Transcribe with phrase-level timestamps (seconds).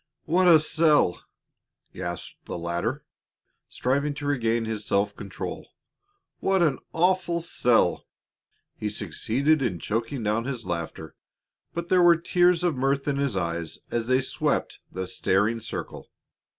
[0.25, 1.21] "What a sell!"
[1.93, 3.05] gasped the latter,
[3.69, 5.69] striving to regain his self control;
[6.39, 8.07] "what an awful sell!"
[8.75, 11.13] He succeeded in choking down his laughter,
[11.75, 16.09] but there were tears of mirth in his eyes as they swept the staring circle.